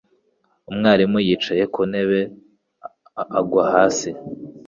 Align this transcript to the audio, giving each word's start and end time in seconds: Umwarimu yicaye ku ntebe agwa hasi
Umwarimu 0.69 1.17
yicaye 1.27 1.63
ku 1.73 1.81
ntebe 1.89 2.19
agwa 3.39 3.63
hasi 3.73 4.09